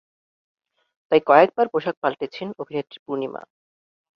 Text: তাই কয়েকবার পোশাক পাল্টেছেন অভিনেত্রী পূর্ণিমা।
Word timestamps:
তাই 1.11 1.21
কয়েকবার 1.25 1.65
পোশাক 1.73 1.95
পাল্টেছেন 2.01 2.47
অভিনেত্রী 2.61 2.97
পূর্ণিমা। 3.05 3.41